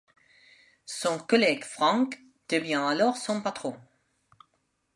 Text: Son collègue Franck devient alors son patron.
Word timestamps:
Son 0.87 1.19
collègue 1.19 1.63
Franck 1.63 2.19
devient 2.49 2.73
alors 2.73 3.17
son 3.17 3.39
patron. 3.39 3.77